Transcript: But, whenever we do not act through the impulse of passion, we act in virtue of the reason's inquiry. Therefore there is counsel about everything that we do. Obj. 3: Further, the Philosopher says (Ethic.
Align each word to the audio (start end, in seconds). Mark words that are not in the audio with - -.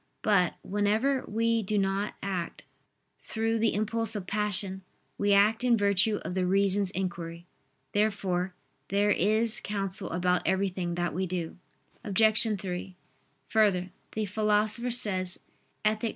But, 0.23 0.55
whenever 0.63 1.23
we 1.27 1.61
do 1.61 1.77
not 1.77 2.15
act 2.23 2.63
through 3.19 3.59
the 3.59 3.75
impulse 3.75 4.15
of 4.15 4.25
passion, 4.25 4.81
we 5.19 5.31
act 5.31 5.63
in 5.63 5.77
virtue 5.77 6.15
of 6.25 6.33
the 6.33 6.43
reason's 6.47 6.89
inquiry. 6.89 7.45
Therefore 7.91 8.55
there 8.87 9.11
is 9.11 9.59
counsel 9.61 10.09
about 10.09 10.41
everything 10.43 10.95
that 10.95 11.13
we 11.13 11.27
do. 11.27 11.55
Obj. 12.03 12.47
3: 12.59 12.95
Further, 13.49 13.91
the 14.13 14.25
Philosopher 14.25 14.89
says 14.89 15.41
(Ethic. 15.85 16.09